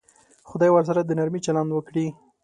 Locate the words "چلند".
1.45-1.69